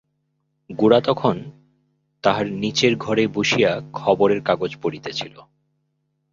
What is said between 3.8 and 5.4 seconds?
খবরের কাগজ পড়িতেছিল।